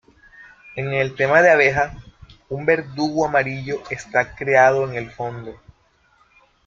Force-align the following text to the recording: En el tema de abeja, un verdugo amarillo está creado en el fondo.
En 0.75 0.93
el 0.93 1.13
tema 1.13 1.43
de 1.43 1.51
abeja, 1.51 1.93
un 2.49 2.65
verdugo 2.65 3.27
amarillo 3.27 3.83
está 3.91 4.33
creado 4.35 4.89
en 4.89 4.95
el 4.95 5.11
fondo. 5.11 5.59